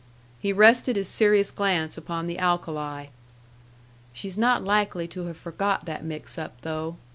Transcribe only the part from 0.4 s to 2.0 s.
rested his serious glance